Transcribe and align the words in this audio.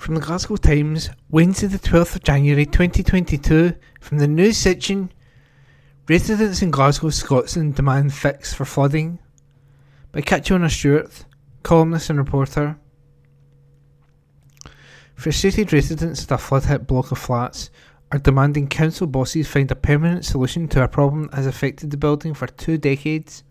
From 0.00 0.14
the 0.14 0.22
Glasgow 0.22 0.56
Times, 0.56 1.10
Wednesday 1.28 1.66
the 1.66 1.78
12th 1.78 2.16
of 2.16 2.22
January 2.22 2.64
2022, 2.64 3.74
from 4.00 4.16
the 4.16 4.26
news 4.26 4.56
section 4.56 5.12
Residents 6.08 6.62
in 6.62 6.70
Glasgow, 6.70 7.10
Scotland 7.10 7.74
demand 7.74 8.14
fix 8.14 8.54
for 8.54 8.64
flooding. 8.64 9.18
By 10.10 10.22
Catriona 10.22 10.70
Stewart, 10.70 11.26
columnist 11.62 12.08
and 12.08 12.18
reporter. 12.18 12.78
Frustrated 15.16 15.70
residents 15.70 16.24
at 16.24 16.32
a 16.32 16.38
flood 16.38 16.64
hit 16.64 16.86
block 16.86 17.12
of 17.12 17.18
flats 17.18 17.68
are 18.10 18.18
demanding 18.18 18.68
council 18.68 19.06
bosses 19.06 19.48
find 19.48 19.70
a 19.70 19.76
permanent 19.76 20.24
solution 20.24 20.66
to 20.68 20.82
a 20.82 20.88
problem 20.88 21.24
that 21.24 21.34
has 21.34 21.46
affected 21.46 21.90
the 21.90 21.98
building 21.98 22.32
for 22.32 22.46
two 22.46 22.78
decades. 22.78 23.44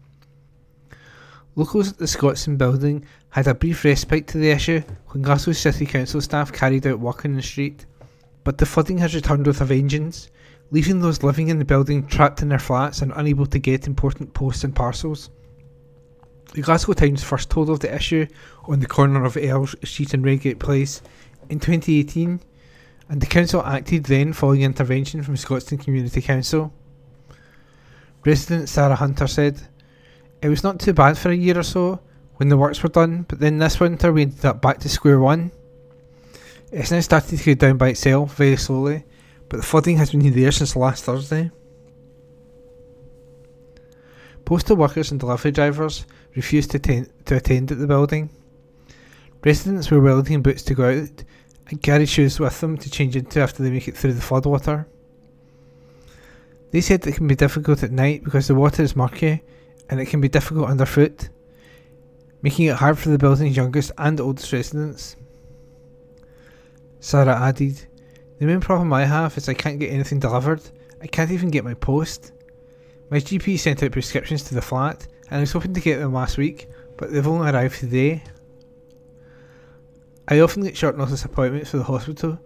Locals 1.59 1.91
at 1.91 1.97
the 1.97 2.07
Scotsman 2.07 2.55
building 2.55 3.03
had 3.31 3.45
a 3.45 3.53
brief 3.53 3.83
respite 3.83 4.27
to 4.27 4.37
the 4.37 4.49
issue 4.49 4.81
when 5.09 5.21
Glasgow 5.21 5.51
City 5.51 5.85
Council 5.85 6.21
staff 6.21 6.53
carried 6.53 6.87
out 6.87 7.01
work 7.01 7.25
in 7.25 7.35
the 7.35 7.41
street. 7.41 7.85
But 8.45 8.57
the 8.57 8.65
flooding 8.65 8.97
has 8.99 9.13
returned 9.13 9.45
with 9.45 9.59
a 9.59 9.65
vengeance, 9.65 10.29
leaving 10.71 11.01
those 11.01 11.21
living 11.21 11.49
in 11.49 11.59
the 11.59 11.65
building 11.65 12.07
trapped 12.07 12.41
in 12.41 12.47
their 12.47 12.59
flats 12.59 13.01
and 13.01 13.11
unable 13.13 13.45
to 13.47 13.59
get 13.59 13.87
important 13.87 14.33
posts 14.33 14.63
and 14.63 14.73
parcels. 14.73 15.31
The 16.53 16.61
Glasgow 16.61 16.93
Times 16.93 17.25
first 17.25 17.49
told 17.49 17.69
of 17.69 17.81
the 17.81 17.93
issue 17.93 18.25
on 18.63 18.79
the 18.79 18.87
corner 18.87 19.25
of 19.25 19.35
Earl 19.35 19.67
Street 19.67 20.13
and 20.13 20.23
Redgate 20.23 20.59
Place 20.59 21.01
in 21.49 21.59
2018, 21.59 22.39
and 23.09 23.19
the 23.21 23.27
council 23.27 23.63
acted 23.63 24.05
then 24.05 24.31
following 24.31 24.61
intervention 24.61 25.23
from 25.23 25.35
Scotstoun 25.35 25.83
Community 25.83 26.21
Council. 26.21 26.71
Resident 28.23 28.69
Sarah 28.69 28.95
Hunter 28.95 29.27
said, 29.27 29.61
it 30.41 30.49
was 30.49 30.63
not 30.63 30.79
too 30.79 30.93
bad 30.93 31.17
for 31.17 31.29
a 31.29 31.35
year 31.35 31.57
or 31.57 31.63
so 31.63 31.99
when 32.35 32.49
the 32.49 32.57
works 32.57 32.81
were 32.81 32.89
done, 32.89 33.25
but 33.27 33.39
then 33.39 33.57
this 33.57 33.79
winter 33.79 34.13
we 34.13 34.21
ended 34.21 34.45
up 34.45 34.61
back 34.61 34.79
to 34.79 34.89
square 34.89 35.19
one. 35.19 35.51
It's 36.71 36.91
now 36.91 37.01
started 37.01 37.37
to 37.37 37.45
go 37.45 37.53
down 37.55 37.77
by 37.77 37.89
itself 37.89 38.35
very 38.35 38.55
slowly, 38.55 39.03
but 39.49 39.57
the 39.57 39.65
flooding 39.65 39.97
has 39.97 40.11
been 40.11 40.33
there 40.33 40.51
since 40.51 40.75
last 40.75 41.03
Thursday. 41.03 41.51
Postal 44.45 44.77
workers 44.77 45.11
and 45.11 45.19
delivery 45.19 45.51
drivers 45.51 46.05
refused 46.35 46.71
to, 46.71 46.79
ten- 46.79 47.09
to 47.25 47.35
attend 47.35 47.71
at 47.71 47.79
the 47.79 47.87
building. 47.87 48.29
Residents 49.43 49.91
were 49.91 50.19
in 50.27 50.41
boots 50.41 50.63
to 50.63 50.73
go 50.73 50.89
out 50.89 51.23
and 51.67 51.81
carry 51.81 52.05
shoes 52.05 52.39
with 52.39 52.59
them 52.61 52.77
to 52.77 52.89
change 52.89 53.15
into 53.15 53.41
after 53.41 53.61
they 53.61 53.69
make 53.69 53.87
it 53.87 53.97
through 53.97 54.13
the 54.13 54.21
floodwater. 54.21 54.85
They 56.71 56.81
said 56.81 57.05
it 57.05 57.15
can 57.15 57.27
be 57.27 57.35
difficult 57.35 57.83
at 57.83 57.91
night 57.91 58.23
because 58.23 58.47
the 58.47 58.55
water 58.55 58.83
is 58.83 58.95
murky 58.95 59.41
and 59.89 59.99
it 59.99 60.05
can 60.05 60.21
be 60.21 60.29
difficult 60.29 60.69
underfoot, 60.69 61.29
making 62.41 62.67
it 62.67 62.75
hard 62.75 62.97
for 62.97 63.09
the 63.09 63.17
building's 63.17 63.57
youngest 63.57 63.91
and 63.97 64.19
oldest 64.19 64.51
residents. 64.53 65.15
Sarah 66.99 67.35
added, 67.35 67.85
The 68.39 68.45
main 68.45 68.59
problem 68.59 68.93
I 68.93 69.05
have 69.05 69.37
is 69.37 69.49
I 69.49 69.53
can't 69.53 69.79
get 69.79 69.91
anything 69.91 70.19
delivered. 70.19 70.61
I 71.01 71.07
can't 71.07 71.31
even 71.31 71.49
get 71.49 71.63
my 71.63 71.73
post. 71.73 72.33
My 73.09 73.17
GP 73.17 73.57
sent 73.57 73.81
out 73.81 73.91
prescriptions 73.91 74.43
to 74.43 74.53
the 74.53 74.61
flat, 74.61 75.07
and 75.29 75.37
I 75.37 75.39
was 75.39 75.51
hoping 75.51 75.73
to 75.73 75.81
get 75.81 75.99
them 75.99 76.13
last 76.13 76.37
week, 76.37 76.69
but 76.97 77.11
they've 77.11 77.27
only 77.27 77.49
arrived 77.49 77.79
today. 77.79 78.23
I 80.27 80.41
often 80.41 80.63
get 80.63 80.77
short 80.77 80.97
notice 80.97 81.25
appointments 81.25 81.71
for 81.71 81.77
the 81.77 81.83
hospital, 81.83 82.37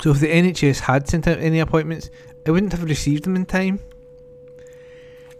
so 0.00 0.10
if 0.10 0.20
the 0.20 0.26
NHS 0.26 0.80
had 0.80 1.08
sent 1.08 1.28
out 1.28 1.38
any 1.38 1.60
appointments, 1.60 2.10
I 2.46 2.50
wouldn't 2.50 2.72
have 2.72 2.84
received 2.84 3.24
them 3.24 3.36
in 3.36 3.46
time. 3.46 3.80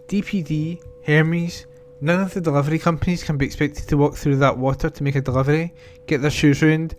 DPD, 0.08 0.80
Hermes, 1.04 1.66
none 2.00 2.20
of 2.20 2.32
the 2.32 2.40
delivery 2.40 2.78
companies 2.78 3.24
can 3.24 3.36
be 3.36 3.46
expected 3.46 3.88
to 3.88 3.96
walk 3.96 4.14
through 4.14 4.36
that 4.36 4.56
water 4.56 4.88
to 4.88 5.02
make 5.02 5.16
a 5.16 5.20
delivery, 5.20 5.74
get 6.06 6.22
their 6.22 6.30
shoes 6.30 6.62
ruined, 6.62 6.94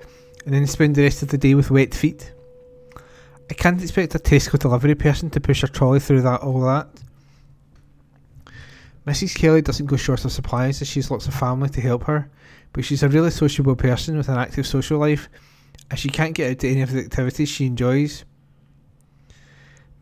and 0.46 0.54
then 0.54 0.68
spend 0.68 0.96
the 0.96 1.04
rest 1.04 1.24
of 1.24 1.30
the 1.30 1.38
day 1.38 1.56
with 1.56 1.72
wet 1.72 1.94
feet. 1.94 2.34
I 3.50 3.54
can't 3.54 3.82
expect 3.82 4.16
a 4.16 4.20
Tesco 4.20 4.60
delivery 4.60 4.96
person 4.96 5.30
to 5.32 5.40
push 5.40 5.64
a 5.64 5.68
trolley 5.68 6.02
through 6.02 6.22
that 6.24 6.42
all 6.42 6.60
that. 6.62 6.88
Mrs. 9.06 9.36
Kelly 9.36 9.62
doesn't 9.62 9.86
go 9.86 9.96
short 9.96 10.26
of 10.26 10.34
supplies 10.34 10.82
as 10.82 10.90
she 10.90 11.00
has 11.00 11.10
lots 11.10 11.28
of 11.28 11.34
family 11.34 11.70
to 11.70 11.80
help 11.80 12.04
her, 12.04 12.30
but 12.74 12.84
she's 12.84 13.04
a 13.04 13.10
really 13.10 13.32
sociable 13.32 13.76
person 13.76 14.18
with 14.18 14.28
an 14.28 14.38
active 14.38 14.68
social 14.68 15.00
life, 15.00 15.30
and 15.90 15.98
she 15.98 16.10
can't 16.10 16.36
get 16.36 16.52
out 16.52 16.60
to 16.60 16.70
any 16.70 16.82
of 16.82 16.92
the 16.92 17.00
activities 17.00 17.48
she 17.48 17.68
enjoys. 17.68 18.26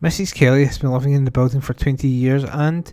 Mrs. 0.02 0.34
Kelly 0.34 0.66
has 0.66 0.76
been 0.76 0.92
living 0.92 1.12
in 1.14 1.24
the 1.24 1.30
building 1.30 1.62
for 1.62 1.72
20 1.72 2.06
years 2.06 2.44
and, 2.44 2.92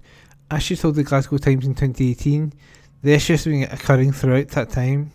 as 0.50 0.64
she 0.64 0.78
told 0.78 0.96
the 0.96 1.04
Glasgow 1.04 1.38
Times 1.38 1.66
in 1.66 1.76
2018, 1.76 2.54
the 3.02 3.12
issue 3.12 3.34
has 3.34 3.44
been 3.44 3.64
occurring 3.64 4.14
throughout 4.14 4.48
that 4.50 4.70
time. 4.70 5.12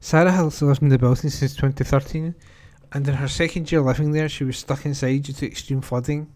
Sarah 0.00 0.30
has 0.30 0.60
lived 0.60 0.82
in 0.82 0.90
the 0.90 0.98
building 0.98 1.30
since 1.30 1.56
2013 1.56 2.34
and 2.92 3.08
in 3.08 3.14
her 3.14 3.26
second 3.26 3.72
year 3.72 3.80
living 3.80 4.12
there 4.12 4.28
she 4.28 4.44
was 4.44 4.58
stuck 4.58 4.84
inside 4.84 5.22
due 5.22 5.32
to 5.32 5.46
extreme 5.46 5.80
flooding. 5.80 6.30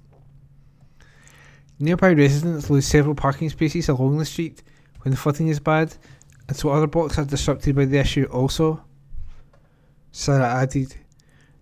Nearby 1.78 2.14
residents 2.14 2.70
lose 2.70 2.86
several 2.86 3.14
parking 3.14 3.50
spaces 3.50 3.90
along 3.90 4.16
the 4.16 4.24
street 4.24 4.62
when 5.02 5.10
the 5.10 5.18
flooding 5.18 5.48
is 5.48 5.60
bad 5.60 5.94
and 6.48 6.56
so 6.56 6.70
other 6.70 6.86
blocks 6.86 7.18
are 7.18 7.26
disrupted 7.26 7.76
by 7.76 7.84
the 7.84 7.98
issue 7.98 8.24
also. 8.24 8.82
Sarah 10.12 10.48
added, 10.48 10.96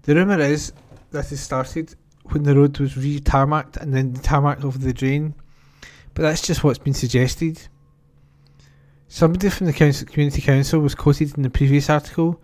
The 0.02 0.14
rumour 0.14 0.38
is 0.38 0.72
that 1.10 1.32
it 1.32 1.38
started 1.38 1.96
when 2.32 2.42
the 2.44 2.54
road 2.54 2.78
was 2.78 2.96
re-tarmacked 2.96 3.76
and 3.76 3.94
then 3.94 4.14
tarmacked 4.14 4.64
over 4.64 4.78
the 4.78 4.92
drain, 4.92 5.34
but 6.14 6.22
that's 6.22 6.42
just 6.42 6.64
what's 6.64 6.78
been 6.78 6.94
suggested. 6.94 7.68
Somebody 9.08 9.48
from 9.48 9.66
the 9.66 9.72
council, 9.72 10.06
community 10.06 10.42
council 10.42 10.80
was 10.80 10.94
quoted 10.94 11.36
in 11.36 11.42
the 11.42 11.50
previous 11.50 11.88
article 11.88 12.40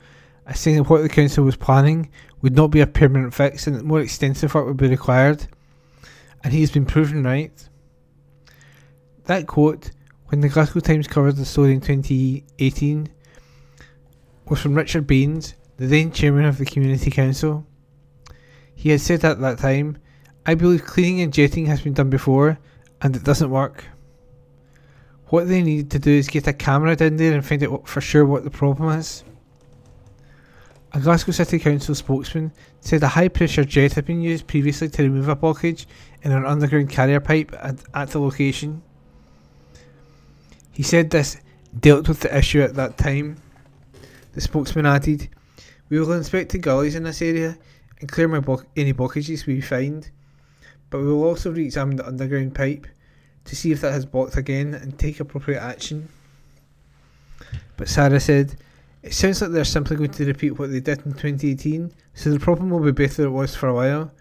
as 0.47 0.59
saying 0.59 0.77
that 0.77 0.91
what 0.91 1.03
the 1.03 1.09
council 1.09 1.45
was 1.45 1.57
planning 1.57 2.11
would 2.43 2.55
not 2.55 2.69
be 2.69 2.81
a 2.81 2.87
permanent 2.87 3.35
fix 3.35 3.67
and 3.67 3.77
that 3.77 3.85
more 3.85 4.01
extensive 4.01 4.55
work 4.55 4.67
would 4.67 4.77
be 4.77 4.89
required, 4.89 5.47
and 6.43 6.53
he 6.53 6.61
has 6.61 6.71
been 6.71 6.87
proven 6.87 7.23
right. 7.23 7.69
That 9.25 9.47
quote, 9.47 9.91
when 10.29 10.41
the 10.41 10.49
Glasgow 10.49 10.81
Times 10.81 11.07
covered 11.07 11.37
the 11.37 11.45
story 11.45 11.73
in 11.73 11.81
2018, 11.81 13.09
was 14.49 14.61
from 14.61 14.75
Richard 14.75 15.07
Baines, 15.07 15.55
the 15.77 15.87
then 15.87 16.13
chairman 16.13 16.45
of 16.45 16.59
the 16.59 16.67
community 16.67 17.11
council. 17.11 17.67
He 18.75 18.91
had 18.91 19.01
said 19.01 19.25
at 19.25 19.41
that 19.41 19.59
time, 19.59 19.99
I 20.47 20.55
believe 20.55 20.85
cleaning 20.85 21.21
and 21.23 21.33
jetting 21.33 21.67
has 21.67 21.81
been 21.81 21.95
done 21.95 22.11
before 22.11 22.59
and 23.01 23.17
it 23.17 23.25
doesn't 23.25 23.51
work. 23.51 23.85
What 25.29 25.49
they 25.49 25.63
need 25.63 25.91
to 25.91 25.99
do 25.99 26.11
is 26.11 26.29
get 26.29 26.47
a 26.47 26.53
camera 26.53 26.97
down 26.97 27.17
there 27.17 27.33
and 27.33 27.45
find 27.45 27.63
out 27.65 27.89
for 27.89 28.01
sure 28.01 28.25
what 28.27 28.45
the 28.45 28.51
problem 28.51 28.99
is. 28.99 29.25
A 30.93 31.01
Glasgow 31.01 31.33
City 31.33 31.59
Council 31.59 31.95
spokesman 31.95 32.53
said 32.81 33.03
a 33.03 33.09
high 33.09 33.29
pressure 33.29 33.65
jet 33.65 33.95
had 33.95 34.05
been 34.05 34.21
used 34.21 34.47
previously 34.47 34.89
to 34.91 35.03
remove 35.03 35.29
a 35.29 35.35
blockage 35.35 35.87
in 36.23 36.31
an 36.31 36.45
underground 36.45 36.89
carrier 36.89 37.19
pipe 37.19 37.53
at, 37.59 37.83
at 37.95 38.11
the 38.11 38.21
location. 38.21 38.81
He 40.71 40.85
said 40.85 41.11
this 41.11 41.39
dealt 41.81 42.09
with 42.09 42.21
the 42.21 42.37
issue 42.37 42.63
at 42.63 42.75
that 42.77 42.97
time. 42.97 43.39
The 44.35 44.41
spokesman 44.41 44.87
added, 44.87 45.29
We 45.89 45.99
will 45.99 46.13
inspect 46.13 46.53
the 46.53 46.59
gullies 46.59 46.95
in 46.95 47.03
this 47.03 47.23
area 47.23 47.59
and 48.01 48.11
clear 48.11 48.29
my 48.29 48.41
blo- 48.41 48.63
any 48.77 48.93
blockages 48.93 49.47
we 49.47 49.61
find. 49.61 50.11
But 50.91 51.01
we 51.01 51.07
will 51.07 51.25
also 51.25 51.53
re 51.53 51.65
examine 51.65 51.97
the 51.97 52.07
underground 52.07 52.55
pipe 52.55 52.87
to 53.45 53.57
see 53.57 53.73
if 53.73 53.81
that 53.81 53.93
has 53.93 54.07
blocked 54.07 54.37
again 54.37 54.75
and 54.75 54.99
take 54.99 55.21
appropriate 55.21 55.61
action. 55.61 56.09
But 57.77 57.89
Sarah 57.89 58.21
said, 58.21 58.57
It 59.03 59.13
sounds 59.13 59.41
like 59.41 59.51
they're 59.51 59.65
simply 59.65 59.97
going 59.97 60.11
to 60.13 60.27
repeat 60.27 60.59
what 60.59 60.71
they 60.71 60.81
did 60.81 60.99
in 61.05 61.13
2018, 61.13 61.93
so 62.15 62.31
the 62.31 62.39
problem 62.39 62.71
will 62.71 62.81
be 62.81 62.93
better 62.93 63.23
than 63.23 63.27
it 63.27 63.31
was 63.31 63.55
for 63.55 63.69
a 63.69 63.75
while, 63.75 64.13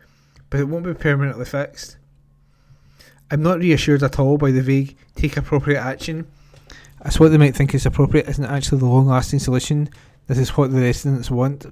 but 0.50 0.60
it 0.60 0.66
won't 0.66 0.86
be 0.86 0.94
permanently 0.94 1.46
fixed. 1.46 1.98
I'm 3.32 3.44
not 3.44 3.60
reassured 3.60 4.04
at 4.04 4.20
all 4.20 4.38
by 4.38 4.52
the 4.52 4.62
vague 4.62 4.98
take 5.16 5.38
appropriate 5.38 5.82
action, 5.82 6.28
as 7.04 7.20
what 7.20 7.30
they 7.30 7.38
might 7.38 7.56
think 7.56 7.74
is 7.76 7.86
appropriate 7.86 8.28
isn't 8.30 8.46
actually 8.46 8.80
the 8.80 8.86
long 8.86 9.08
lasting 9.08 9.40
solution, 9.40 9.90
this 10.28 10.38
is 10.38 10.56
what 10.58 10.72
the 10.72 10.82
residents 10.82 11.30
want. 11.30 11.66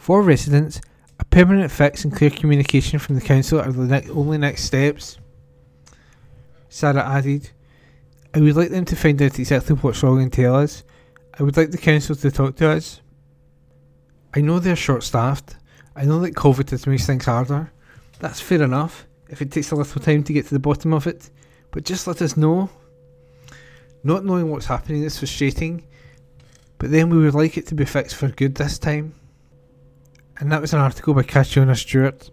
For 0.00 0.22
residents, 0.22 0.80
a 1.18 1.26
permanent 1.26 1.70
fix 1.70 2.04
and 2.04 2.16
clear 2.16 2.30
communication 2.30 2.98
from 2.98 3.16
the 3.16 3.20
council 3.20 3.60
are 3.60 3.70
the 3.70 4.00
ne- 4.00 4.08
only 4.08 4.38
next 4.38 4.64
steps. 4.64 5.18
Sarah 6.70 7.06
added, 7.06 7.50
I 8.34 8.40
would 8.40 8.56
like 8.56 8.70
them 8.70 8.86
to 8.86 8.96
find 8.96 9.20
out 9.20 9.38
exactly 9.38 9.76
what's 9.76 10.02
wrong 10.02 10.22
and 10.22 10.32
tell 10.32 10.56
us. 10.56 10.84
I 11.38 11.42
would 11.42 11.58
like 11.58 11.70
the 11.70 11.76
council 11.76 12.16
to 12.16 12.30
talk 12.30 12.56
to 12.56 12.70
us. 12.70 13.02
I 14.32 14.40
know 14.40 14.58
they're 14.58 14.74
short 14.74 15.02
staffed. 15.02 15.56
I 15.94 16.06
know 16.06 16.18
that 16.20 16.34
COVID 16.34 16.70
has 16.70 16.86
made 16.86 17.02
things 17.02 17.26
harder. 17.26 17.70
That's 18.20 18.40
fair 18.40 18.62
enough 18.62 19.06
if 19.28 19.42
it 19.42 19.52
takes 19.52 19.70
a 19.70 19.76
little 19.76 20.00
time 20.00 20.24
to 20.24 20.32
get 20.32 20.46
to 20.46 20.54
the 20.54 20.60
bottom 20.60 20.94
of 20.94 21.06
it, 21.06 21.28
but 21.72 21.84
just 21.84 22.06
let 22.06 22.22
us 22.22 22.38
know. 22.38 22.70
Not 24.02 24.24
knowing 24.24 24.50
what's 24.50 24.64
happening 24.64 25.02
is 25.02 25.18
frustrating, 25.18 25.86
but 26.78 26.90
then 26.90 27.10
we 27.10 27.18
would 27.18 27.34
like 27.34 27.58
it 27.58 27.66
to 27.66 27.74
be 27.74 27.84
fixed 27.84 28.16
for 28.16 28.28
good 28.28 28.54
this 28.54 28.78
time. 28.78 29.19
And 30.40 30.50
that 30.50 30.62
was 30.62 30.72
an 30.72 30.80
article 30.80 31.12
by 31.12 31.22
Catriona 31.22 31.76
Stewart. 31.76 32.30